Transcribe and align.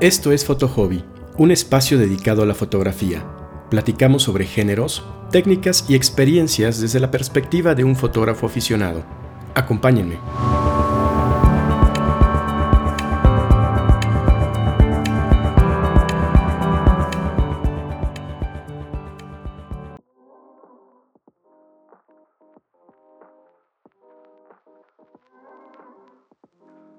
Esto 0.00 0.30
es 0.30 0.44
Foto 0.44 0.68
Hobby, 0.68 1.04
un 1.38 1.50
espacio 1.50 1.98
dedicado 1.98 2.44
a 2.44 2.46
la 2.46 2.54
fotografía. 2.54 3.24
Platicamos 3.68 4.22
sobre 4.22 4.46
géneros, 4.46 5.04
técnicas 5.32 5.86
y 5.88 5.96
experiencias 5.96 6.80
desde 6.80 7.00
la 7.00 7.10
perspectiva 7.10 7.74
de 7.74 7.82
un 7.82 7.96
fotógrafo 7.96 8.46
aficionado. 8.46 9.02
Acompáñenme. 9.56 10.18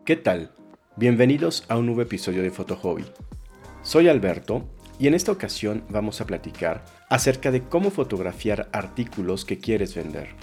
¿Qué 0.04 0.18
tal? 0.18 0.59
Bienvenidos 1.00 1.64
a 1.70 1.78
un 1.78 1.86
nuevo 1.86 2.02
episodio 2.02 2.44
de 2.44 2.52
Foto 2.52 2.76
Hobby. 2.76 3.06
Soy 3.84 4.10
Alberto 4.10 4.68
y 5.00 5.08
en 5.08 5.14
esta 5.14 5.32
ocasión 5.32 5.86
vamos 5.88 6.20
a 6.20 6.26
platicar 6.26 6.84
acerca 7.08 7.52
de 7.52 7.64
cómo 7.64 7.90
fotografiar 7.90 8.68
artículos 8.74 9.46
que 9.46 9.60
quieres 9.60 9.96
vender. 9.96 10.36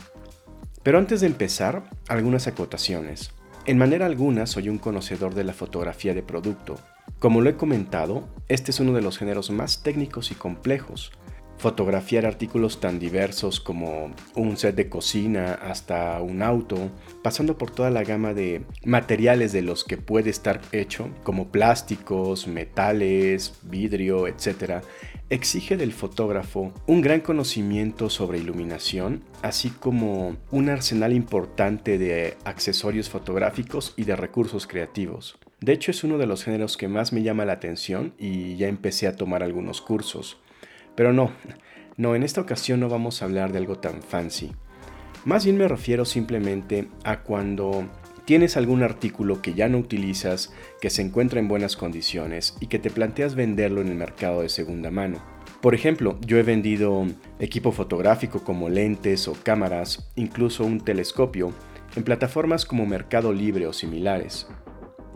Pero 0.82 0.96
antes 0.96 1.20
de 1.20 1.26
empezar, 1.26 1.82
algunas 2.08 2.46
acotaciones. 2.46 3.32
En 3.66 3.76
manera 3.76 4.06
alguna 4.06 4.46
soy 4.46 4.70
un 4.70 4.78
conocedor 4.78 5.34
de 5.34 5.44
la 5.44 5.52
fotografía 5.52 6.14
de 6.14 6.22
producto. 6.22 6.76
Como 7.18 7.42
lo 7.42 7.50
he 7.50 7.56
comentado, 7.56 8.26
este 8.48 8.70
es 8.70 8.80
uno 8.80 8.94
de 8.94 9.02
los 9.02 9.18
géneros 9.18 9.50
más 9.50 9.82
técnicos 9.82 10.30
y 10.30 10.36
complejos, 10.36 11.12
fotografiar 11.58 12.26
artículos 12.26 12.80
tan 12.80 12.98
diversos 12.98 13.60
como 13.60 14.14
un 14.34 14.56
set 14.56 14.74
de 14.74 14.88
cocina 14.88 15.54
hasta 15.54 16.20
un 16.20 16.42
auto, 16.42 16.90
pasando 17.22 17.58
por 17.58 17.70
toda 17.70 17.90
la 17.90 18.04
gama 18.04 18.34
de 18.34 18.62
materiales 18.84 19.52
de 19.52 19.62
los 19.62 19.84
que 19.84 19.96
puede 19.96 20.30
estar 20.30 20.60
hecho, 20.72 21.08
como 21.22 21.48
plásticos, 21.48 22.46
metales, 22.46 23.54
vidrio, 23.62 24.26
etc., 24.26 24.82
exige 25.28 25.76
del 25.76 25.92
fotógrafo 25.92 26.72
un 26.86 27.00
gran 27.00 27.20
conocimiento 27.20 28.10
sobre 28.10 28.38
iluminación, 28.38 29.22
así 29.42 29.70
como 29.70 30.36
un 30.52 30.68
arsenal 30.68 31.12
importante 31.12 31.98
de 31.98 32.36
accesorios 32.44 33.10
fotográficos 33.10 33.92
y 33.96 34.04
de 34.04 34.14
recursos 34.14 34.66
creativos. 34.66 35.38
De 35.60 35.72
hecho 35.72 35.90
es 35.90 36.04
uno 36.04 36.18
de 36.18 36.26
los 36.26 36.44
géneros 36.44 36.76
que 36.76 36.86
más 36.86 37.12
me 37.12 37.22
llama 37.22 37.44
la 37.44 37.54
atención 37.54 38.14
y 38.18 38.56
ya 38.56 38.68
empecé 38.68 39.08
a 39.08 39.16
tomar 39.16 39.42
algunos 39.42 39.80
cursos. 39.80 40.38
Pero 40.96 41.12
no, 41.12 41.30
no, 41.96 42.14
en 42.14 42.22
esta 42.22 42.40
ocasión 42.40 42.80
no 42.80 42.88
vamos 42.88 43.22
a 43.22 43.26
hablar 43.26 43.52
de 43.52 43.58
algo 43.58 43.78
tan 43.78 44.02
fancy. 44.02 44.52
Más 45.24 45.44
bien 45.44 45.56
me 45.56 45.68
refiero 45.68 46.04
simplemente 46.04 46.88
a 47.04 47.22
cuando 47.22 47.88
tienes 48.24 48.56
algún 48.56 48.82
artículo 48.82 49.40
que 49.40 49.54
ya 49.54 49.68
no 49.68 49.78
utilizas, 49.78 50.52
que 50.80 50.90
se 50.90 51.02
encuentra 51.02 51.40
en 51.40 51.48
buenas 51.48 51.76
condiciones 51.76 52.56
y 52.60 52.66
que 52.66 52.78
te 52.78 52.90
planteas 52.90 53.34
venderlo 53.34 53.80
en 53.80 53.88
el 53.88 53.94
mercado 53.94 54.42
de 54.42 54.48
segunda 54.48 54.90
mano. 54.90 55.22
Por 55.60 55.74
ejemplo, 55.74 56.18
yo 56.20 56.38
he 56.38 56.42
vendido 56.42 57.06
equipo 57.38 57.72
fotográfico 57.72 58.44
como 58.44 58.68
lentes 58.68 59.26
o 59.26 59.34
cámaras, 59.42 60.12
incluso 60.16 60.64
un 60.64 60.80
telescopio, 60.80 61.52
en 61.96 62.04
plataformas 62.04 62.66
como 62.66 62.84
Mercado 62.84 63.32
Libre 63.32 63.66
o 63.66 63.72
similares. 63.72 64.46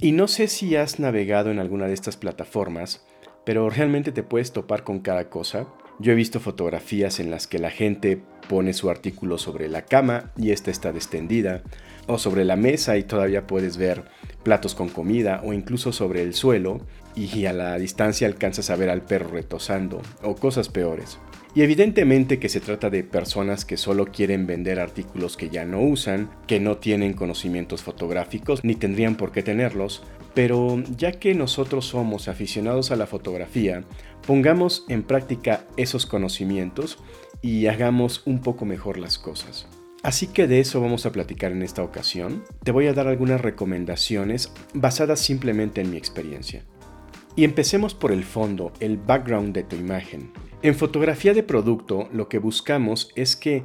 Y 0.01 0.12
no 0.12 0.28
sé 0.28 0.48
si 0.48 0.77
has 0.77 0.98
navegado 0.98 1.51
en 1.51 1.58
alguna 1.58 1.86
de 1.86 1.95
estas 1.95 2.17
plataformas, 2.17 3.06
pero 3.44 3.70
realmente 3.70 4.12
te 4.12 4.22
puedes 4.22 4.52
topar 4.52 4.84
con 4.84 5.00
cada 5.00 5.28
cosa. 5.28 5.66
Yo 5.98 6.12
he 6.12 6.16
visto 6.16 6.41
fotografías 6.41 7.20
en 7.20 7.30
las 7.30 7.46
que 7.46 7.58
la 7.58 7.70
gente 7.70 8.20
pone 8.48 8.72
su 8.72 8.91
artículo 8.91 9.38
sobre 9.38 9.69
la 9.69 9.83
cama 9.83 10.33
y 10.36 10.50
esta 10.50 10.70
está 10.70 10.92
destendida, 10.92 11.62
o 12.06 12.18
sobre 12.18 12.44
la 12.44 12.56
mesa 12.56 12.96
y 12.96 13.05
todavía 13.05 13.46
puedes 13.46 13.77
ver 13.77 14.05
platos 14.42 14.74
con 14.74 14.88
comida, 14.88 15.42
o 15.44 15.52
incluso 15.52 15.92
sobre 15.92 16.22
el 16.22 16.34
suelo 16.34 16.80
y 17.14 17.44
a 17.44 17.52
la 17.52 17.78
distancia 17.78 18.27
alcanzas 18.27 18.70
a 18.70 18.77
ver 18.77 18.91
al 18.91 19.02
perro 19.02 19.28
retosando, 19.30 20.00
o 20.22 20.34
cosas 20.34 20.68
peores. 20.68 21.18
Y 21.55 21.62
evidentemente 21.62 22.39
que 22.39 22.48
se 22.48 22.61
trata 22.61 22.90
de 22.90 23.02
personas 23.02 23.64
que 23.64 23.77
solo 23.77 24.06
quieren 24.06 24.46
vender 24.46 24.79
artículos 24.79 25.36
que 25.36 25.50
ya 25.50 25.64
no 25.64 25.83
usan, 25.83 26.30
que 26.46 26.61
no 26.61 26.77
tienen 26.77 27.12
conocimientos 27.12 27.83
fotográficos 27.83 28.64
ni 28.64 28.77
tendrían 28.77 29.17
por 29.17 29.33
qué 29.33 29.42
tenerlos, 29.42 30.02
pero 30.40 30.83
ya 30.96 31.12
que 31.12 31.34
nosotros 31.34 31.84
somos 31.84 32.27
aficionados 32.27 32.90
a 32.90 32.96
la 32.96 33.06
fotografía, 33.06 33.84
pongamos 34.27 34.86
en 34.89 35.02
práctica 35.02 35.67
esos 35.77 36.06
conocimientos 36.06 36.96
y 37.42 37.67
hagamos 37.67 38.23
un 38.24 38.40
poco 38.40 38.64
mejor 38.64 38.96
las 38.96 39.18
cosas. 39.18 39.68
Así 40.02 40.29
que 40.29 40.46
de 40.46 40.61
eso 40.61 40.80
vamos 40.80 41.05
a 41.05 41.12
platicar 41.12 41.52
en 41.52 41.61
esta 41.61 41.83
ocasión. 41.83 42.42
Te 42.64 42.73
voy 42.73 42.86
a 42.86 42.95
dar 42.95 43.06
algunas 43.06 43.42
recomendaciones 43.42 44.50
basadas 44.73 45.20
simplemente 45.20 45.83
en 45.83 45.90
mi 45.90 45.98
experiencia. 45.98 46.64
Y 47.36 47.45
empecemos 47.45 47.92
por 47.92 48.11
el 48.11 48.24
fondo, 48.24 48.73
el 48.80 48.96
background 48.96 49.52
de 49.52 49.64
tu 49.64 49.77
imagen. 49.77 50.33
En 50.62 50.74
fotografía 50.74 51.34
de 51.34 51.42
producto 51.42 52.08
lo 52.14 52.30
que 52.30 52.39
buscamos 52.39 53.12
es 53.14 53.36
que 53.36 53.64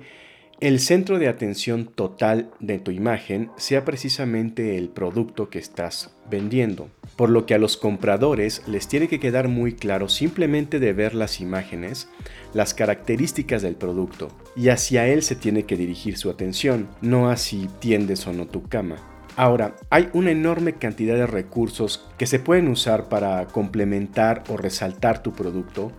el 0.62 0.80
centro 0.80 1.20
de 1.20 1.28
atención 1.28 1.86
total 1.86 2.50
de 2.62 2.80
tu 2.80 2.92
imagen 2.92 3.52
sea 3.58 3.84
precisamente 3.84 4.78
el 4.78 4.88
producto 4.88 5.50
que 5.50 5.60
estás 5.60 6.16
vendiendo, 6.32 6.88
por 7.18 7.30
lo 7.30 7.46
que 7.46 7.54
a 7.56 7.58
los 7.58 7.76
compradores 7.76 8.62
les 8.66 8.88
tiene 8.88 9.10
que 9.10 9.20
quedar 9.20 9.50
muy 9.50 9.74
claro 9.74 10.08
simplemente 10.08 10.80
de 10.80 10.94
ver 10.94 11.14
las 11.14 11.42
imágenes, 11.42 12.08
las 12.54 12.74
características 12.74 13.62
del 13.62 13.76
producto, 13.76 14.30
y 14.56 14.70
hacia 14.70 15.08
él 15.08 15.24
se 15.24 15.36
tiene 15.36 15.64
que 15.64 15.76
dirigir 15.76 16.18
su 16.18 16.30
atención, 16.30 16.88
no 17.02 17.30
a 17.30 17.36
si 17.36 17.68
tiendes 17.80 18.26
o 18.26 18.32
no 18.32 18.48
tu 18.48 18.64
cama. 18.64 18.96
Ahora, 19.38 19.76
hay 19.90 20.08
una 20.14 20.32
enorme 20.32 20.76
cantidad 20.76 21.16
de 21.16 21.28
recursos 21.28 22.08
que 22.18 22.26
se 22.26 22.40
pueden 22.40 22.70
usar 22.70 23.10
para 23.10 23.46
complementar 23.48 24.46
o 24.48 24.56
resaltar 24.56 25.22
tu 25.22 25.34
producto 25.34 25.92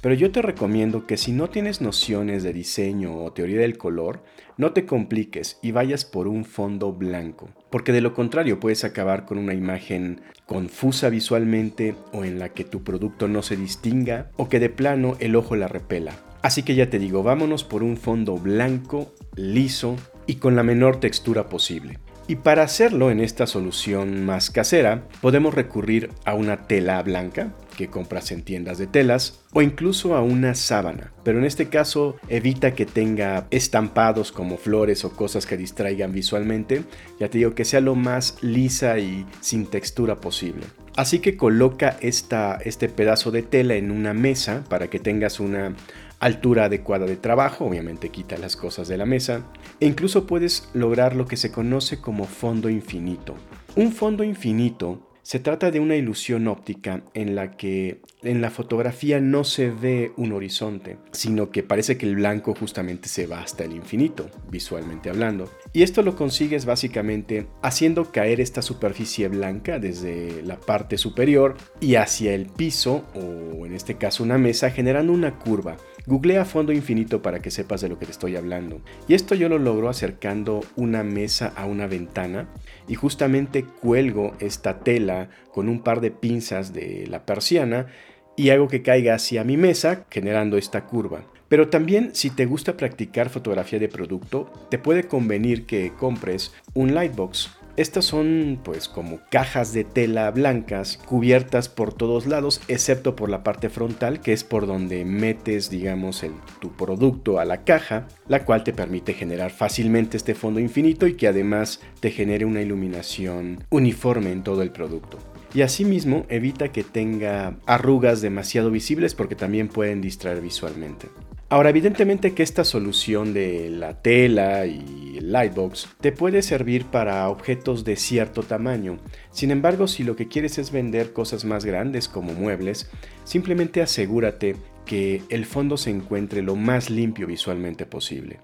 pero 0.00 0.14
yo 0.14 0.30
te 0.30 0.42
recomiendo 0.42 1.06
que 1.06 1.16
si 1.16 1.32
no 1.32 1.50
tienes 1.50 1.80
nociones 1.80 2.42
de 2.42 2.52
diseño 2.52 3.16
o 3.16 3.32
teoría 3.32 3.60
del 3.60 3.78
color, 3.78 4.22
no 4.56 4.72
te 4.72 4.86
compliques 4.86 5.58
y 5.62 5.72
vayas 5.72 6.04
por 6.04 6.28
un 6.28 6.44
fondo 6.44 6.92
blanco, 6.92 7.48
porque 7.70 7.92
de 7.92 8.00
lo 8.00 8.14
contrario 8.14 8.60
puedes 8.60 8.84
acabar 8.84 9.24
con 9.24 9.38
una 9.38 9.54
imagen 9.54 10.20
confusa 10.46 11.08
visualmente 11.08 11.94
o 12.12 12.24
en 12.24 12.38
la 12.38 12.50
que 12.50 12.64
tu 12.64 12.84
producto 12.84 13.28
no 13.28 13.42
se 13.42 13.56
distinga 13.56 14.30
o 14.36 14.48
que 14.48 14.60
de 14.60 14.70
plano 14.70 15.16
el 15.18 15.36
ojo 15.36 15.56
la 15.56 15.68
repela. 15.68 16.12
Así 16.42 16.62
que 16.62 16.76
ya 16.76 16.88
te 16.88 16.98
digo, 16.98 17.22
vámonos 17.22 17.64
por 17.64 17.82
un 17.82 17.96
fondo 17.96 18.36
blanco, 18.36 19.12
liso 19.34 19.96
y 20.26 20.36
con 20.36 20.54
la 20.54 20.62
menor 20.62 21.00
textura 21.00 21.48
posible. 21.48 21.98
Y 22.28 22.36
para 22.36 22.62
hacerlo 22.62 23.10
en 23.10 23.20
esta 23.20 23.46
solución 23.46 24.24
más 24.24 24.50
casera, 24.50 25.08
podemos 25.20 25.54
recurrir 25.54 26.10
a 26.24 26.34
una 26.34 26.66
tela 26.68 27.02
blanca 27.02 27.54
que 27.78 27.88
compras 27.88 28.32
en 28.32 28.42
tiendas 28.42 28.76
de 28.76 28.88
telas 28.88 29.38
o 29.52 29.62
incluso 29.62 30.16
a 30.16 30.20
una 30.20 30.56
sábana, 30.56 31.12
pero 31.22 31.38
en 31.38 31.44
este 31.44 31.68
caso 31.68 32.16
evita 32.28 32.74
que 32.74 32.86
tenga 32.86 33.46
estampados 33.52 34.32
como 34.32 34.56
flores 34.56 35.04
o 35.04 35.12
cosas 35.12 35.46
que 35.46 35.56
distraigan 35.56 36.10
visualmente, 36.10 36.82
ya 37.20 37.30
te 37.30 37.38
digo 37.38 37.54
que 37.54 37.64
sea 37.64 37.80
lo 37.80 37.94
más 37.94 38.36
lisa 38.42 38.98
y 38.98 39.24
sin 39.40 39.66
textura 39.66 40.16
posible. 40.16 40.66
Así 40.96 41.20
que 41.20 41.36
coloca 41.36 41.96
esta, 42.00 42.58
este 42.64 42.88
pedazo 42.88 43.30
de 43.30 43.44
tela 43.44 43.76
en 43.76 43.92
una 43.92 44.12
mesa 44.12 44.64
para 44.68 44.88
que 44.88 44.98
tengas 44.98 45.38
una 45.38 45.76
altura 46.18 46.64
adecuada 46.64 47.06
de 47.06 47.16
trabajo, 47.16 47.64
obviamente 47.64 48.08
quita 48.08 48.36
las 48.38 48.56
cosas 48.56 48.88
de 48.88 48.96
la 48.96 49.06
mesa, 49.06 49.44
e 49.78 49.86
incluso 49.86 50.26
puedes 50.26 50.68
lograr 50.74 51.14
lo 51.14 51.26
que 51.26 51.36
se 51.36 51.52
conoce 51.52 52.00
como 52.00 52.24
fondo 52.24 52.68
infinito. 52.68 53.36
Un 53.76 53.92
fondo 53.92 54.24
infinito 54.24 55.07
se 55.28 55.40
trata 55.40 55.70
de 55.70 55.78
una 55.78 55.94
ilusión 55.94 56.48
óptica 56.48 57.02
en 57.12 57.34
la 57.34 57.50
que 57.50 58.00
en 58.22 58.40
la 58.40 58.48
fotografía 58.48 59.20
no 59.20 59.44
se 59.44 59.70
ve 59.70 60.10
un 60.16 60.32
horizonte, 60.32 60.96
sino 61.12 61.50
que 61.50 61.62
parece 61.62 61.98
que 61.98 62.06
el 62.06 62.16
blanco 62.16 62.54
justamente 62.54 63.10
se 63.10 63.26
va 63.26 63.42
hasta 63.42 63.64
el 63.64 63.72
infinito, 63.72 64.30
visualmente 64.50 65.10
hablando. 65.10 65.52
Y 65.74 65.82
esto 65.82 66.00
lo 66.00 66.16
consigues 66.16 66.64
básicamente 66.64 67.46
haciendo 67.60 68.10
caer 68.10 68.40
esta 68.40 68.62
superficie 68.62 69.28
blanca 69.28 69.78
desde 69.78 70.42
la 70.44 70.58
parte 70.58 70.96
superior 70.96 71.58
y 71.78 71.96
hacia 71.96 72.32
el 72.32 72.46
piso, 72.46 73.04
o 73.14 73.66
en 73.66 73.74
este 73.74 73.98
caso 73.98 74.22
una 74.22 74.38
mesa, 74.38 74.70
generando 74.70 75.12
una 75.12 75.38
curva 75.38 75.76
Googlea 76.08 76.46
fondo 76.46 76.72
infinito 76.72 77.20
para 77.20 77.40
que 77.40 77.50
sepas 77.50 77.82
de 77.82 77.90
lo 77.90 77.98
que 77.98 78.06
te 78.06 78.12
estoy 78.12 78.34
hablando. 78.34 78.80
Y 79.08 79.12
esto 79.12 79.34
yo 79.34 79.50
lo 79.50 79.58
logro 79.58 79.90
acercando 79.90 80.60
una 80.74 81.02
mesa 81.02 81.52
a 81.54 81.66
una 81.66 81.86
ventana 81.86 82.48
y 82.88 82.94
justamente 82.94 83.62
cuelgo 83.64 84.32
esta 84.40 84.80
tela 84.80 85.28
con 85.52 85.68
un 85.68 85.82
par 85.82 86.00
de 86.00 86.10
pinzas 86.10 86.72
de 86.72 87.06
la 87.08 87.26
persiana 87.26 87.88
y 88.36 88.48
hago 88.48 88.68
que 88.68 88.80
caiga 88.80 89.16
hacia 89.16 89.44
mi 89.44 89.58
mesa 89.58 90.06
generando 90.08 90.56
esta 90.56 90.86
curva. 90.86 91.24
Pero 91.48 91.68
también 91.68 92.14
si 92.14 92.30
te 92.30 92.46
gusta 92.46 92.78
practicar 92.78 93.28
fotografía 93.28 93.78
de 93.78 93.88
producto, 93.88 94.50
te 94.70 94.78
puede 94.78 95.08
convenir 95.08 95.66
que 95.66 95.92
compres 95.92 96.54
un 96.72 96.94
lightbox 96.94 97.50
estas 97.78 98.04
son 98.04 98.58
pues 98.64 98.88
como 98.88 99.20
cajas 99.30 99.72
de 99.72 99.84
tela 99.84 100.28
blancas 100.32 100.98
cubiertas 101.06 101.68
por 101.68 101.94
todos 101.94 102.26
lados 102.26 102.60
excepto 102.66 103.14
por 103.14 103.30
la 103.30 103.44
parte 103.44 103.68
frontal 103.68 104.20
que 104.20 104.32
es 104.32 104.42
por 104.42 104.66
donde 104.66 105.04
metes 105.04 105.70
digamos 105.70 106.24
el, 106.24 106.32
tu 106.60 106.72
producto 106.72 107.38
a 107.38 107.44
la 107.44 107.62
caja 107.62 108.08
la 108.26 108.44
cual 108.44 108.64
te 108.64 108.72
permite 108.72 109.14
generar 109.14 109.52
fácilmente 109.52 110.16
este 110.16 110.34
fondo 110.34 110.58
infinito 110.58 111.06
y 111.06 111.14
que 111.14 111.28
además 111.28 111.80
te 112.00 112.10
genere 112.10 112.44
una 112.44 112.62
iluminación 112.62 113.64
uniforme 113.70 114.32
en 114.32 114.42
todo 114.42 114.62
el 114.62 114.72
producto. 114.72 115.18
y 115.54 115.62
asimismo 115.62 116.26
evita 116.28 116.72
que 116.72 116.82
tenga 116.82 117.58
arrugas 117.64 118.20
demasiado 118.20 118.72
visibles 118.72 119.14
porque 119.14 119.36
también 119.36 119.68
pueden 119.68 120.00
distraer 120.00 120.40
visualmente. 120.40 121.08
Ahora, 121.50 121.70
evidentemente 121.70 122.34
que 122.34 122.42
esta 122.42 122.62
solución 122.62 123.32
de 123.32 123.70
la 123.70 124.02
tela 124.02 124.66
y 124.66 125.07
lightbox 125.28 125.88
te 126.00 126.12
puede 126.12 126.42
servir 126.42 126.86
para 126.86 127.28
objetos 127.28 127.84
de 127.84 127.96
cierto 127.96 128.42
tamaño. 128.42 128.98
Sin 129.30 129.50
embargo, 129.50 129.86
si 129.86 130.04
lo 130.04 130.16
que 130.16 130.28
quieres 130.28 130.58
es 130.58 130.72
vender 130.72 131.12
cosas 131.12 131.44
más 131.44 131.64
grandes 131.64 132.08
como 132.08 132.32
muebles, 132.32 132.90
simplemente 133.24 133.82
asegúrate 133.82 134.56
que 134.84 135.22
el 135.28 135.44
fondo 135.44 135.76
se 135.76 135.90
encuentre 135.90 136.42
lo 136.42 136.56
más 136.56 136.90
limpio 136.90 137.26
visualmente 137.26 137.86
posible. 137.86 138.40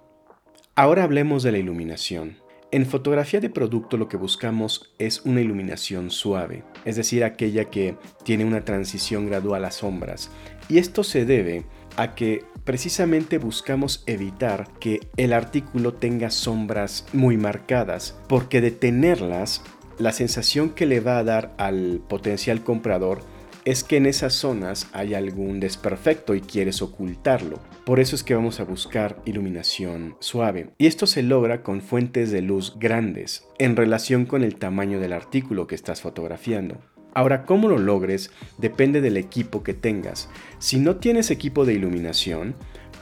Ahora 0.77 1.05
hablemos 1.05 1.43
de 1.43 1.53
la 1.53 1.59
iluminación. 1.59 2.37
En 2.71 2.87
fotografía 2.87 3.39
de 3.41 3.51
producto 3.51 3.97
lo 3.97 4.09
que 4.09 4.17
buscamos 4.17 4.93
es 4.99 5.23
una 5.25 5.41
iluminación 5.41 6.11
suave, 6.11 6.65
es 6.85 6.97
decir, 6.97 7.23
aquella 7.23 7.67
que 7.67 7.97
tiene 8.25 8.45
una 8.45 8.65
transición 8.65 9.27
gradual 9.27 9.65
a 9.65 9.71
sombras. 9.71 10.31
Y 10.69 10.79
esto 10.79 11.05
se 11.05 11.25
debe 11.25 11.65
a 11.97 12.17
que 12.17 12.45
precisamente 12.65 13.39
buscamos 13.39 14.03
evitar 14.07 14.69
que 14.81 15.01
el 15.17 15.33
artículo 15.33 15.95
tenga 15.95 16.31
sombras 16.31 17.07
muy 17.13 17.37
marcadas, 17.37 18.19
porque 18.29 18.61
de 18.61 18.71
tenerlas, 18.71 19.63
la 19.99 20.13
sensación 20.13 20.71
que 20.71 20.87
le 20.87 21.01
va 21.01 21.19
a 21.19 21.25
dar 21.25 21.55
al 21.59 22.03
potencial 22.09 22.65
comprador 22.65 23.23
es 23.65 23.83
que 23.83 23.97
en 23.97 24.07
esas 24.07 24.35
zonas 24.35 24.89
hay 24.93 25.15
algún 25.15 25.59
desperfecto 25.61 26.35
y 26.35 26.41
quieres 26.41 26.83
ocultarlo. 26.83 27.61
Por 27.87 28.01
eso 28.01 28.15
es 28.15 28.23
que 28.23 28.35
vamos 28.35 28.61
a 28.61 28.65
buscar 28.65 29.23
iluminación 29.25 30.17
suave. 30.21 30.71
Y 30.79 30.87
esto 30.87 31.07
se 31.07 31.23
logra 31.23 31.63
con 31.63 31.81
fuentes 31.81 32.31
de 32.31 32.43
luz 32.43 32.75
grandes 32.79 33.47
en 33.59 33.77
relación 33.77 34.27
con 34.27 34.43
el 34.43 34.57
tamaño 34.57 35.01
del 35.01 35.13
artículo 35.13 35.67
que 35.67 35.75
estás 35.75 36.03
fotografiando. 36.03 36.79
Ahora, 37.15 37.45
cómo 37.45 37.69
lo 37.69 37.79
logres 37.79 38.31
depende 38.59 39.01
del 39.01 39.17
equipo 39.17 39.63
que 39.63 39.75
tengas. 39.75 40.29
Si 40.59 40.79
no 40.79 40.97
tienes 40.97 41.31
equipo 41.31 41.65
de 41.65 41.75
iluminación, 41.75 42.55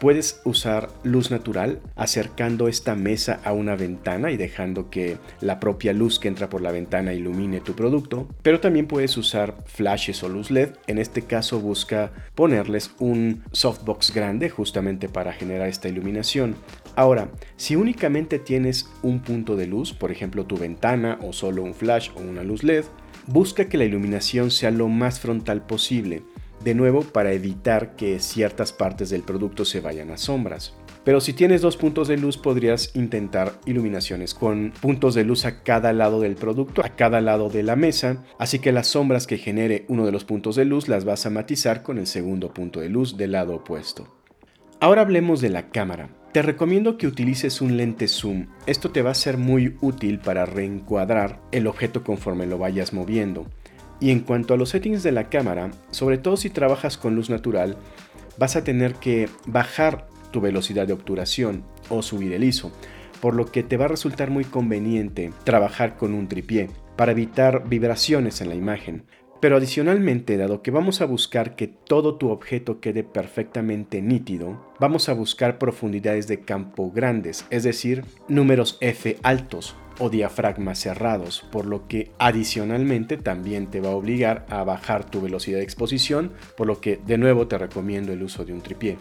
puedes 0.02 0.40
usar 0.44 0.88
luz 1.04 1.30
natural 1.30 1.78
acercando 1.94 2.66
esta 2.66 2.96
mesa 2.96 3.40
a 3.44 3.52
una 3.52 3.76
ventana 3.76 4.32
y 4.32 4.36
dejando 4.36 4.90
que 4.90 5.16
la 5.40 5.60
propia 5.60 5.92
luz 5.92 6.18
que 6.18 6.26
entra 6.26 6.48
por 6.48 6.60
la 6.60 6.72
ventana 6.72 7.14
ilumine 7.14 7.60
tu 7.60 7.74
producto, 7.74 8.26
pero 8.42 8.58
también 8.58 8.88
puedes 8.88 9.16
usar 9.16 9.54
flashes 9.64 10.24
o 10.24 10.28
luz 10.28 10.50
LED. 10.50 10.70
En 10.88 10.98
este 10.98 11.22
caso 11.22 11.60
busca 11.60 12.10
ponerles 12.34 12.90
un 12.98 13.44
softbox 13.52 14.12
grande 14.12 14.50
justamente 14.50 15.08
para 15.08 15.32
generar 15.32 15.68
esta 15.68 15.88
iluminación. 15.88 16.56
Ahora, 16.94 17.30
si 17.56 17.76
únicamente 17.76 18.38
tienes 18.38 18.90
un 19.02 19.20
punto 19.20 19.56
de 19.56 19.66
luz, 19.66 19.92
por 19.92 20.10
ejemplo 20.10 20.44
tu 20.44 20.56
ventana 20.56 21.18
o 21.22 21.32
solo 21.32 21.62
un 21.62 21.74
flash 21.74 22.10
o 22.14 22.20
una 22.20 22.42
luz 22.42 22.62
LED, 22.62 22.84
Busca 23.26 23.68
que 23.68 23.78
la 23.78 23.84
iluminación 23.84 24.50
sea 24.50 24.72
lo 24.72 24.88
más 24.88 25.20
frontal 25.20 25.64
posible, 25.64 26.22
de 26.64 26.74
nuevo 26.74 27.02
para 27.02 27.32
evitar 27.32 27.94
que 27.94 28.18
ciertas 28.18 28.72
partes 28.72 29.10
del 29.10 29.22
producto 29.22 29.64
se 29.64 29.80
vayan 29.80 30.10
a 30.10 30.16
sombras. 30.16 30.74
Pero 31.04 31.20
si 31.20 31.32
tienes 31.32 31.60
dos 31.60 31.76
puntos 31.76 32.08
de 32.08 32.16
luz 32.16 32.36
podrías 32.36 32.94
intentar 32.94 33.52
iluminaciones 33.64 34.34
con 34.34 34.72
puntos 34.80 35.14
de 35.14 35.24
luz 35.24 35.44
a 35.44 35.62
cada 35.62 35.92
lado 35.92 36.20
del 36.20 36.34
producto, 36.34 36.84
a 36.84 36.96
cada 36.96 37.20
lado 37.20 37.48
de 37.48 37.62
la 37.62 37.76
mesa, 37.76 38.24
así 38.38 38.58
que 38.58 38.72
las 38.72 38.88
sombras 38.88 39.28
que 39.28 39.38
genere 39.38 39.84
uno 39.88 40.04
de 40.04 40.12
los 40.12 40.24
puntos 40.24 40.56
de 40.56 40.64
luz 40.64 40.88
las 40.88 41.04
vas 41.04 41.26
a 41.26 41.30
matizar 41.30 41.82
con 41.82 41.98
el 41.98 42.08
segundo 42.08 42.52
punto 42.52 42.80
de 42.80 42.88
luz 42.88 43.16
del 43.16 43.32
lado 43.32 43.54
opuesto. 43.54 44.16
Ahora 44.80 45.02
hablemos 45.02 45.40
de 45.40 45.50
la 45.50 45.70
cámara. 45.70 46.10
Te 46.32 46.40
recomiendo 46.40 46.96
que 46.96 47.06
utilices 47.06 47.60
un 47.60 47.76
lente 47.76 48.08
zoom. 48.08 48.46
Esto 48.64 48.90
te 48.90 49.02
va 49.02 49.10
a 49.10 49.14
ser 49.14 49.36
muy 49.36 49.76
útil 49.82 50.18
para 50.18 50.46
reencuadrar 50.46 51.42
el 51.52 51.66
objeto 51.66 52.02
conforme 52.02 52.46
lo 52.46 52.56
vayas 52.56 52.94
moviendo. 52.94 53.46
Y 54.00 54.10
en 54.12 54.20
cuanto 54.20 54.54
a 54.54 54.56
los 54.56 54.70
settings 54.70 55.02
de 55.02 55.12
la 55.12 55.28
cámara, 55.28 55.72
sobre 55.90 56.16
todo 56.16 56.38
si 56.38 56.48
trabajas 56.48 56.96
con 56.96 57.14
luz 57.14 57.28
natural, 57.28 57.76
vas 58.38 58.56
a 58.56 58.64
tener 58.64 58.94
que 58.94 59.28
bajar 59.46 60.08
tu 60.30 60.40
velocidad 60.40 60.86
de 60.86 60.94
obturación 60.94 61.64
o 61.90 62.00
subir 62.00 62.32
el 62.32 62.44
ISO, 62.44 62.72
por 63.20 63.34
lo 63.34 63.44
que 63.44 63.62
te 63.62 63.76
va 63.76 63.84
a 63.84 63.88
resultar 63.88 64.30
muy 64.30 64.46
conveniente 64.46 65.32
trabajar 65.44 65.98
con 65.98 66.14
un 66.14 66.28
tripié 66.28 66.70
para 66.96 67.12
evitar 67.12 67.68
vibraciones 67.68 68.40
en 68.40 68.48
la 68.48 68.54
imagen. 68.54 69.04
Pero 69.42 69.56
adicionalmente, 69.56 70.36
dado 70.36 70.62
que 70.62 70.70
vamos 70.70 71.00
a 71.00 71.04
buscar 71.04 71.56
que 71.56 71.66
todo 71.66 72.14
tu 72.14 72.30
objeto 72.30 72.78
quede 72.78 73.02
perfectamente 73.02 74.00
nítido, 74.00 74.72
vamos 74.78 75.08
a 75.08 75.14
buscar 75.14 75.58
profundidades 75.58 76.28
de 76.28 76.42
campo 76.42 76.92
grandes, 76.92 77.44
es 77.50 77.64
decir, 77.64 78.04
números 78.28 78.78
F 78.80 79.18
altos 79.24 79.74
o 79.98 80.10
diafragmas 80.10 80.78
cerrados, 80.78 81.44
por 81.50 81.66
lo 81.66 81.88
que 81.88 82.12
adicionalmente 82.20 83.16
también 83.16 83.66
te 83.66 83.80
va 83.80 83.88
a 83.88 83.96
obligar 83.96 84.46
a 84.48 84.62
bajar 84.62 85.10
tu 85.10 85.20
velocidad 85.20 85.58
de 85.58 85.64
exposición, 85.64 86.30
por 86.56 86.68
lo 86.68 86.80
que 86.80 87.00
de 87.04 87.18
nuevo 87.18 87.48
te 87.48 87.58
recomiendo 87.58 88.12
el 88.12 88.22
uso 88.22 88.44
de 88.44 88.52
un 88.52 88.60
tripié. 88.60 88.96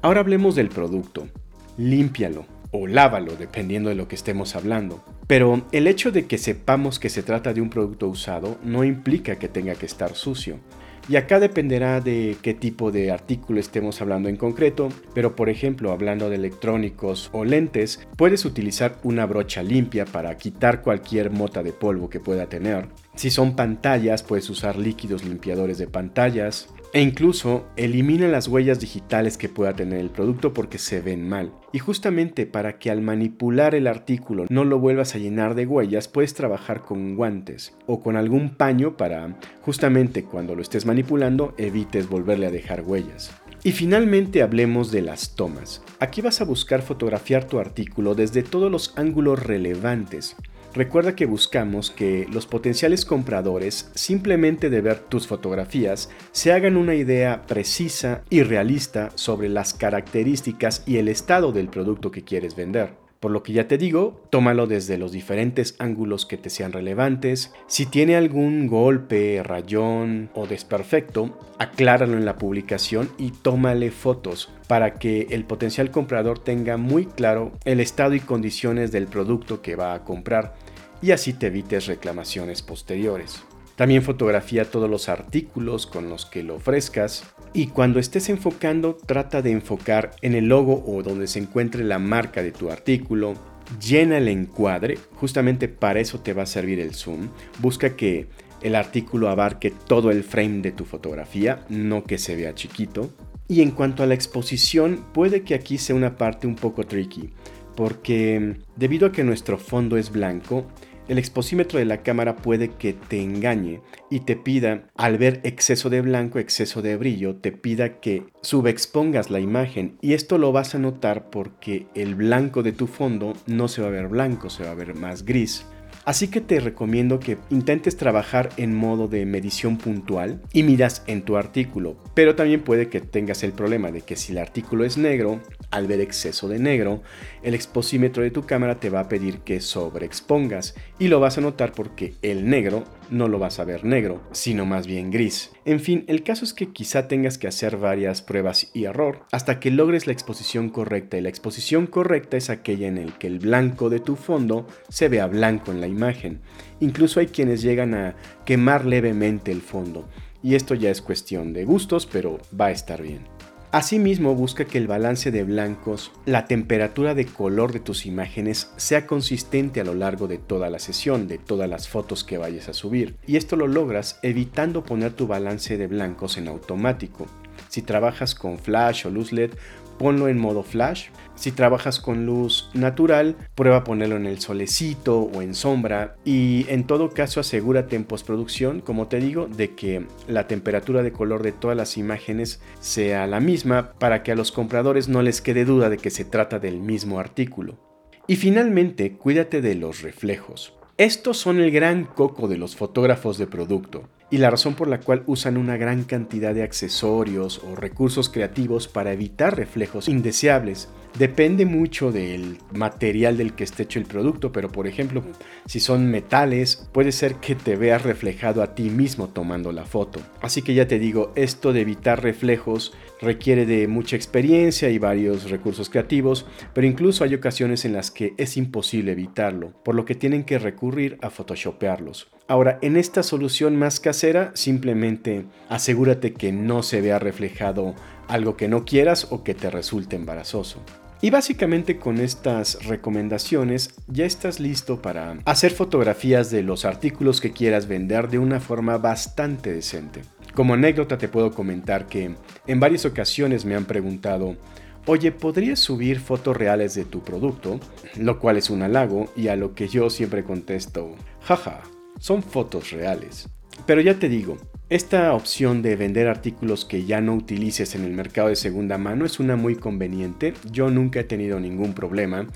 Ahora 0.00 0.20
hablemos 0.20 0.54
del 0.54 0.70
producto. 0.70 1.28
Límpialo 1.76 2.46
o 2.70 2.86
lávalo, 2.86 3.36
dependiendo 3.36 3.90
de 3.90 3.96
lo 3.96 4.08
que 4.08 4.14
estemos 4.14 4.56
hablando. 4.56 5.04
Pero 5.26 5.64
el 5.72 5.86
hecho 5.86 6.12
de 6.12 6.26
que 6.26 6.38
sepamos 6.38 6.98
que 6.98 7.08
se 7.08 7.22
trata 7.22 7.54
de 7.54 7.60
un 7.60 7.70
producto 7.70 8.08
usado 8.08 8.58
no 8.62 8.84
implica 8.84 9.36
que 9.36 9.48
tenga 9.48 9.74
que 9.74 9.86
estar 9.86 10.14
sucio. 10.14 10.58
Y 11.06 11.16
acá 11.16 11.38
dependerá 11.38 12.00
de 12.00 12.36
qué 12.40 12.54
tipo 12.54 12.90
de 12.90 13.10
artículo 13.10 13.60
estemos 13.60 14.00
hablando 14.00 14.30
en 14.30 14.36
concreto, 14.36 14.88
pero 15.12 15.36
por 15.36 15.50
ejemplo 15.50 15.92
hablando 15.92 16.30
de 16.30 16.36
electrónicos 16.36 17.28
o 17.32 17.44
lentes, 17.44 18.00
puedes 18.16 18.46
utilizar 18.46 18.96
una 19.02 19.26
brocha 19.26 19.62
limpia 19.62 20.06
para 20.06 20.34
quitar 20.38 20.80
cualquier 20.80 21.30
mota 21.30 21.62
de 21.62 21.72
polvo 21.72 22.08
que 22.08 22.20
pueda 22.20 22.48
tener. 22.48 22.88
Si 23.16 23.30
son 23.30 23.54
pantallas, 23.54 24.22
puedes 24.22 24.48
usar 24.48 24.76
líquidos 24.76 25.24
limpiadores 25.24 25.76
de 25.76 25.88
pantallas 25.88 26.68
e 26.94 27.02
incluso 27.02 27.66
elimina 27.76 28.28
las 28.28 28.46
huellas 28.46 28.78
digitales 28.78 29.36
que 29.36 29.48
pueda 29.48 29.74
tener 29.74 29.98
el 29.98 30.10
producto 30.10 30.54
porque 30.54 30.78
se 30.78 31.00
ven 31.00 31.28
mal. 31.28 31.52
Y 31.72 31.80
justamente 31.80 32.46
para 32.46 32.78
que 32.78 32.88
al 32.88 33.02
manipular 33.02 33.74
el 33.74 33.88
artículo 33.88 34.46
no 34.48 34.64
lo 34.64 34.78
vuelvas 34.78 35.16
a 35.16 35.18
llenar 35.18 35.56
de 35.56 35.66
huellas, 35.66 36.06
puedes 36.06 36.34
trabajar 36.34 36.82
con 36.82 37.16
guantes 37.16 37.76
o 37.86 38.00
con 38.00 38.16
algún 38.16 38.50
paño 38.50 38.96
para 38.96 39.36
justamente 39.62 40.22
cuando 40.22 40.54
lo 40.54 40.62
estés 40.62 40.86
manipulando 40.86 41.52
evites 41.58 42.08
volverle 42.08 42.46
a 42.46 42.52
dejar 42.52 42.82
huellas. 42.82 43.32
Y 43.64 43.72
finalmente 43.72 44.42
hablemos 44.42 44.92
de 44.92 45.02
las 45.02 45.34
tomas. 45.34 45.82
Aquí 45.98 46.20
vas 46.20 46.40
a 46.40 46.44
buscar 46.44 46.82
fotografiar 46.82 47.44
tu 47.44 47.58
artículo 47.58 48.14
desde 48.14 48.44
todos 48.44 48.70
los 48.70 48.96
ángulos 48.96 49.42
relevantes 49.42 50.36
Recuerda 50.74 51.14
que 51.14 51.26
buscamos 51.26 51.92
que 51.92 52.26
los 52.32 52.46
potenciales 52.46 53.04
compradores, 53.04 53.92
simplemente 53.94 54.70
de 54.70 54.80
ver 54.80 54.98
tus 54.98 55.28
fotografías, 55.28 56.10
se 56.32 56.52
hagan 56.52 56.76
una 56.76 56.96
idea 56.96 57.46
precisa 57.46 58.22
y 58.28 58.42
realista 58.42 59.12
sobre 59.14 59.48
las 59.48 59.72
características 59.72 60.82
y 60.84 60.96
el 60.96 61.08
estado 61.08 61.52
del 61.52 61.68
producto 61.68 62.10
que 62.10 62.24
quieres 62.24 62.56
vender. 62.56 63.03
Por 63.20 63.30
lo 63.30 63.42
que 63.42 63.52
ya 63.52 63.68
te 63.68 63.78
digo, 63.78 64.20
tómalo 64.30 64.66
desde 64.66 64.98
los 64.98 65.12
diferentes 65.12 65.76
ángulos 65.78 66.26
que 66.26 66.36
te 66.36 66.50
sean 66.50 66.72
relevantes. 66.72 67.52
Si 67.66 67.86
tiene 67.86 68.16
algún 68.16 68.66
golpe, 68.66 69.42
rayón 69.42 70.30
o 70.34 70.46
desperfecto, 70.46 71.38
acláralo 71.58 72.18
en 72.18 72.26
la 72.26 72.36
publicación 72.36 73.10
y 73.16 73.30
tómale 73.30 73.90
fotos 73.90 74.50
para 74.68 74.94
que 74.94 75.28
el 75.30 75.44
potencial 75.44 75.90
comprador 75.90 76.38
tenga 76.38 76.76
muy 76.76 77.06
claro 77.06 77.52
el 77.64 77.80
estado 77.80 78.14
y 78.14 78.20
condiciones 78.20 78.92
del 78.92 79.06
producto 79.06 79.62
que 79.62 79.76
va 79.76 79.94
a 79.94 80.04
comprar 80.04 80.54
y 81.00 81.12
así 81.12 81.32
te 81.34 81.48
evites 81.48 81.86
reclamaciones 81.86 82.62
posteriores. 82.62 83.42
También 83.76 84.02
fotografía 84.02 84.70
todos 84.70 84.88
los 84.88 85.08
artículos 85.08 85.86
con 85.86 86.08
los 86.08 86.26
que 86.26 86.44
lo 86.44 86.56
ofrezcas 86.56 87.24
y 87.52 87.68
cuando 87.68 87.98
estés 87.98 88.28
enfocando 88.28 88.94
trata 88.94 89.42
de 89.42 89.50
enfocar 89.50 90.12
en 90.22 90.34
el 90.34 90.46
logo 90.46 90.84
o 90.86 91.02
donde 91.02 91.26
se 91.26 91.40
encuentre 91.40 91.82
la 91.82 91.98
marca 91.98 92.42
de 92.42 92.52
tu 92.52 92.70
artículo. 92.70 93.34
Llena 93.80 94.18
el 94.18 94.28
encuadre, 94.28 94.98
justamente 95.14 95.68
para 95.68 95.98
eso 95.98 96.20
te 96.20 96.34
va 96.34 96.42
a 96.42 96.46
servir 96.46 96.78
el 96.78 96.94
zoom. 96.94 97.28
Busca 97.60 97.96
que 97.96 98.28
el 98.62 98.76
artículo 98.76 99.28
abarque 99.28 99.72
todo 99.72 100.10
el 100.10 100.22
frame 100.22 100.60
de 100.60 100.72
tu 100.72 100.84
fotografía, 100.84 101.64
no 101.68 102.04
que 102.04 102.18
se 102.18 102.36
vea 102.36 102.54
chiquito. 102.54 103.10
Y 103.48 103.60
en 103.60 103.72
cuanto 103.72 104.02
a 104.02 104.06
la 104.06 104.14
exposición, 104.14 105.04
puede 105.12 105.42
que 105.42 105.54
aquí 105.54 105.78
sea 105.78 105.96
una 105.96 106.16
parte 106.16 106.46
un 106.46 106.54
poco 106.54 106.84
tricky, 106.84 107.30
porque 107.76 108.56
debido 108.76 109.08
a 109.08 109.12
que 109.12 109.24
nuestro 109.24 109.58
fondo 109.58 109.96
es 109.96 110.10
blanco, 110.10 110.66
el 111.08 111.18
exposímetro 111.18 111.78
de 111.78 111.84
la 111.84 112.02
cámara 112.02 112.36
puede 112.36 112.68
que 112.68 112.92
te 112.92 113.22
engañe 113.22 113.80
y 114.10 114.20
te 114.20 114.36
pida, 114.36 114.88
al 114.96 115.18
ver 115.18 115.40
exceso 115.44 115.90
de 115.90 116.00
blanco, 116.00 116.38
exceso 116.38 116.82
de 116.82 116.96
brillo, 116.96 117.36
te 117.36 117.52
pida 117.52 118.00
que 118.00 118.24
subexpongas 118.42 119.30
la 119.30 119.40
imagen 119.40 119.98
y 120.00 120.14
esto 120.14 120.38
lo 120.38 120.52
vas 120.52 120.74
a 120.74 120.78
notar 120.78 121.30
porque 121.30 121.86
el 121.94 122.14
blanco 122.14 122.62
de 122.62 122.72
tu 122.72 122.86
fondo 122.86 123.34
no 123.46 123.68
se 123.68 123.82
va 123.82 123.88
a 123.88 123.92
ver 123.92 124.08
blanco, 124.08 124.50
se 124.50 124.64
va 124.64 124.70
a 124.70 124.74
ver 124.74 124.94
más 124.94 125.24
gris. 125.24 125.66
Así 126.04 126.28
que 126.28 126.42
te 126.42 126.60
recomiendo 126.60 127.18
que 127.18 127.38
intentes 127.48 127.96
trabajar 127.96 128.50
en 128.58 128.74
modo 128.74 129.08
de 129.08 129.24
medición 129.24 129.78
puntual 129.78 130.42
y 130.52 130.62
miras 130.62 131.02
en 131.06 131.22
tu 131.22 131.38
artículo, 131.38 131.96
pero 132.12 132.34
también 132.34 132.62
puede 132.62 132.88
que 132.88 133.00
tengas 133.00 133.42
el 133.42 133.52
problema 133.52 133.90
de 133.90 134.02
que 134.02 134.16
si 134.16 134.32
el 134.32 134.38
artículo 134.38 134.84
es 134.84 134.98
negro, 134.98 135.40
al 135.74 135.88
ver 135.88 136.00
exceso 136.00 136.48
de 136.48 136.60
negro, 136.60 137.02
el 137.42 137.52
exposímetro 137.52 138.22
de 138.22 138.30
tu 138.30 138.42
cámara 138.46 138.78
te 138.78 138.90
va 138.90 139.00
a 139.00 139.08
pedir 139.08 139.40
que 139.40 139.60
sobreexpongas 139.60 140.76
y 141.00 141.08
lo 141.08 141.18
vas 141.18 141.36
a 141.36 141.40
notar 141.40 141.72
porque 141.72 142.14
el 142.22 142.48
negro 142.48 142.84
no 143.10 143.26
lo 143.26 143.40
vas 143.40 143.58
a 143.58 143.64
ver 143.64 143.84
negro, 143.84 144.22
sino 144.30 144.66
más 144.66 144.86
bien 144.86 145.10
gris. 145.10 145.50
En 145.64 145.80
fin, 145.80 146.04
el 146.06 146.22
caso 146.22 146.44
es 146.44 146.54
que 146.54 146.72
quizá 146.72 147.08
tengas 147.08 147.38
que 147.38 147.48
hacer 147.48 147.76
varias 147.76 148.22
pruebas 148.22 148.70
y 148.72 148.84
error 148.84 149.26
hasta 149.32 149.58
que 149.58 149.72
logres 149.72 150.06
la 150.06 150.12
exposición 150.12 150.70
correcta 150.70 151.18
y 151.18 151.22
la 151.22 151.28
exposición 151.28 151.88
correcta 151.88 152.36
es 152.36 152.50
aquella 152.50 152.86
en 152.86 152.96
el 152.96 153.14
que 153.14 153.26
el 153.26 153.40
blanco 153.40 153.90
de 153.90 153.98
tu 153.98 154.14
fondo 154.14 154.68
se 154.88 155.08
vea 155.08 155.26
blanco 155.26 155.72
en 155.72 155.80
la 155.80 155.88
imagen. 155.88 156.40
Incluso 156.78 157.18
hay 157.18 157.26
quienes 157.26 157.62
llegan 157.62 157.94
a 157.94 158.14
quemar 158.44 158.84
levemente 158.84 159.50
el 159.50 159.60
fondo 159.60 160.08
y 160.40 160.54
esto 160.54 160.76
ya 160.76 160.90
es 160.90 161.02
cuestión 161.02 161.52
de 161.52 161.64
gustos, 161.64 162.06
pero 162.06 162.38
va 162.58 162.66
a 162.66 162.70
estar 162.70 163.02
bien. 163.02 163.33
Asimismo, 163.74 164.36
busca 164.36 164.66
que 164.66 164.78
el 164.78 164.86
balance 164.86 165.32
de 165.32 165.42
blancos, 165.42 166.12
la 166.26 166.44
temperatura 166.44 167.16
de 167.16 167.26
color 167.26 167.72
de 167.72 167.80
tus 167.80 168.06
imágenes 168.06 168.70
sea 168.76 169.04
consistente 169.04 169.80
a 169.80 169.84
lo 169.84 169.94
largo 169.94 170.28
de 170.28 170.38
toda 170.38 170.70
la 170.70 170.78
sesión, 170.78 171.26
de 171.26 171.38
todas 171.38 171.68
las 171.68 171.88
fotos 171.88 172.22
que 172.22 172.38
vayas 172.38 172.68
a 172.68 172.72
subir. 172.72 173.16
Y 173.26 173.34
esto 173.34 173.56
lo 173.56 173.66
logras 173.66 174.20
evitando 174.22 174.84
poner 174.84 175.14
tu 175.14 175.26
balance 175.26 175.76
de 175.76 175.88
blancos 175.88 176.36
en 176.36 176.46
automático. 176.46 177.26
Si 177.68 177.82
trabajas 177.82 178.34
con 178.34 178.58
flash 178.58 179.06
o 179.06 179.10
luz 179.10 179.32
LED, 179.32 179.52
ponlo 179.98 180.28
en 180.28 180.38
modo 180.38 180.62
flash. 180.62 181.08
Si 181.34 181.52
trabajas 181.52 181.98
con 181.98 182.26
luz 182.26 182.70
natural, 182.74 183.36
prueba 183.54 183.84
ponerlo 183.84 184.16
en 184.16 184.26
el 184.26 184.40
solecito 184.40 185.20
o 185.20 185.42
en 185.42 185.54
sombra. 185.54 186.16
Y 186.24 186.66
en 186.68 186.86
todo 186.86 187.10
caso 187.10 187.40
asegúrate 187.40 187.96
en 187.96 188.04
postproducción, 188.04 188.80
como 188.80 189.08
te 189.08 189.18
digo, 189.18 189.46
de 189.46 189.74
que 189.74 190.06
la 190.28 190.46
temperatura 190.46 191.02
de 191.02 191.12
color 191.12 191.42
de 191.42 191.52
todas 191.52 191.76
las 191.76 191.96
imágenes 191.96 192.60
sea 192.80 193.26
la 193.26 193.40
misma 193.40 193.92
para 193.98 194.22
que 194.22 194.32
a 194.32 194.36
los 194.36 194.52
compradores 194.52 195.08
no 195.08 195.22
les 195.22 195.40
quede 195.40 195.64
duda 195.64 195.90
de 195.90 195.98
que 195.98 196.10
se 196.10 196.24
trata 196.24 196.58
del 196.58 196.80
mismo 196.80 197.18
artículo. 197.18 197.78
Y 198.26 198.36
finalmente, 198.36 199.16
cuídate 199.16 199.60
de 199.60 199.74
los 199.74 200.02
reflejos. 200.02 200.74
Estos 200.96 201.38
son 201.38 201.58
el 201.58 201.72
gran 201.72 202.04
coco 202.04 202.46
de 202.46 202.56
los 202.56 202.76
fotógrafos 202.76 203.36
de 203.36 203.48
producto 203.48 204.04
y 204.30 204.38
la 204.38 204.48
razón 204.48 204.74
por 204.74 204.86
la 204.86 205.00
cual 205.00 205.24
usan 205.26 205.56
una 205.56 205.76
gran 205.76 206.04
cantidad 206.04 206.54
de 206.54 206.62
accesorios 206.62 207.60
o 207.64 207.74
recursos 207.74 208.28
creativos 208.28 208.86
para 208.86 209.12
evitar 209.12 209.56
reflejos 209.56 210.08
indeseables. 210.08 210.88
Depende 211.18 211.64
mucho 211.64 212.10
del 212.10 212.58
material 212.72 213.36
del 213.36 213.54
que 213.54 213.62
esté 213.62 213.84
hecho 213.84 214.00
el 214.00 214.04
producto, 214.04 214.50
pero 214.50 214.68
por 214.68 214.88
ejemplo, 214.88 215.22
si 215.64 215.78
son 215.78 216.10
metales, 216.10 216.88
puede 216.90 217.12
ser 217.12 217.36
que 217.36 217.54
te 217.54 217.76
veas 217.76 218.02
reflejado 218.02 218.64
a 218.64 218.74
ti 218.74 218.90
mismo 218.90 219.28
tomando 219.28 219.70
la 219.70 219.84
foto. 219.84 220.18
Así 220.40 220.62
que 220.62 220.74
ya 220.74 220.88
te 220.88 220.98
digo, 220.98 221.32
esto 221.36 221.72
de 221.72 221.82
evitar 221.82 222.20
reflejos 222.20 222.94
requiere 223.20 223.64
de 223.64 223.86
mucha 223.86 224.16
experiencia 224.16 224.90
y 224.90 224.98
varios 224.98 225.50
recursos 225.50 225.88
creativos, 225.88 226.46
pero 226.72 226.84
incluso 226.84 227.22
hay 227.22 227.36
ocasiones 227.36 227.84
en 227.84 227.92
las 227.92 228.10
que 228.10 228.34
es 228.36 228.56
imposible 228.56 229.12
evitarlo, 229.12 229.72
por 229.84 229.94
lo 229.94 230.04
que 230.04 230.16
tienen 230.16 230.42
que 230.42 230.58
recurrir 230.58 231.16
a 231.22 231.30
photoshopearlos. 231.30 232.32
Ahora, 232.48 232.80
en 232.82 232.96
esta 232.96 233.22
solución 233.22 233.76
más 233.76 234.00
casera, 234.00 234.50
simplemente 234.54 235.46
asegúrate 235.68 236.34
que 236.34 236.50
no 236.50 236.82
se 236.82 237.00
vea 237.00 237.20
reflejado 237.20 237.94
algo 238.26 238.56
que 238.56 238.66
no 238.66 238.84
quieras 238.84 239.28
o 239.30 239.44
que 239.44 239.54
te 239.54 239.70
resulte 239.70 240.16
embarazoso. 240.16 240.82
Y 241.24 241.30
básicamente 241.30 241.96
con 241.96 242.18
estas 242.20 242.84
recomendaciones 242.84 243.94
ya 244.08 244.26
estás 244.26 244.60
listo 244.60 245.00
para 245.00 245.38
hacer 245.46 245.72
fotografías 245.72 246.50
de 246.50 246.62
los 246.62 246.84
artículos 246.84 247.40
que 247.40 247.50
quieras 247.50 247.88
vender 247.88 248.28
de 248.28 248.38
una 248.38 248.60
forma 248.60 248.98
bastante 248.98 249.72
decente. 249.72 250.20
Como 250.52 250.74
anécdota 250.74 251.16
te 251.16 251.28
puedo 251.28 251.52
comentar 251.52 252.08
que 252.08 252.34
en 252.66 252.78
varias 252.78 253.06
ocasiones 253.06 253.64
me 253.64 253.74
han 253.74 253.86
preguntado, 253.86 254.58
oye, 255.06 255.32
¿podrías 255.32 255.80
subir 255.80 256.20
fotos 256.20 256.58
reales 256.58 256.94
de 256.94 257.06
tu 257.06 257.24
producto? 257.24 257.80
Lo 258.18 258.38
cual 258.38 258.58
es 258.58 258.68
un 258.68 258.82
halago 258.82 259.32
y 259.34 259.48
a 259.48 259.56
lo 259.56 259.74
que 259.74 259.88
yo 259.88 260.10
siempre 260.10 260.44
contesto, 260.44 261.14
jaja, 261.40 261.80
son 262.18 262.42
fotos 262.42 262.90
reales. 262.90 263.48
Pero 263.86 264.02
ya 264.02 264.18
te 264.18 264.28
digo, 264.28 264.58
esta 264.90 265.32
opción 265.32 265.80
de 265.80 265.96
vender 265.96 266.28
artículos 266.28 266.84
que 266.84 267.04
ya 267.04 267.20
no 267.22 267.34
utilices 267.34 267.94
en 267.94 268.04
el 268.04 268.12
mercado 268.12 268.48
de 268.48 268.56
segunda 268.56 268.98
mano 268.98 269.24
es 269.24 269.40
una 269.40 269.56
muy 269.56 269.76
conveniente, 269.76 270.52
yo 270.70 270.90
nunca 270.90 271.20
he 271.20 271.24
tenido 271.24 271.58
ningún 271.58 271.94
problema 271.94 272.46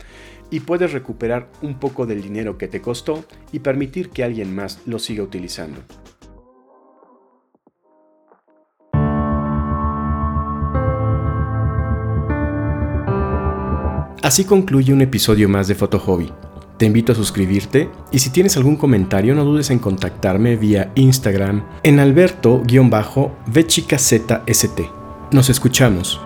y 0.51 0.61
puedes 0.61 0.93
recuperar 0.93 1.49
un 1.63 1.79
poco 1.81 2.07
del 2.07 2.21
dinero 2.21 2.59
que 2.59 2.69
te 2.69 2.83
costó 2.83 3.25
y 3.51 3.61
permitir 3.61 4.11
que 4.11 4.25
alguien 4.25 4.55
más 4.55 4.81
lo 4.87 4.99
siga 4.99 5.23
utilizando. 5.23 5.81
Así 14.23 14.45
concluye 14.45 14.93
un 14.93 15.01
episodio 15.01 15.49
más 15.49 15.69
de 15.69 15.75
Foto 15.75 15.99
Hobby. 15.99 16.31
Te 16.79 16.87
invito 16.87 17.11
a 17.11 17.17
suscribirte 17.17 17.91
y 18.13 18.21
si 18.21 18.31
tienes 18.31 18.57
algún 18.57 18.77
comentario 18.77 19.35
no 19.35 19.45
dudes 19.45 19.71
en 19.71 19.81
contactarme 19.81 20.55
vía 20.55 20.93
Instagram 20.95 21.65
en 21.83 21.99
alberto-vchicazst. 21.99 24.31
Nos 25.33 25.51
escuchamos. 25.51 26.21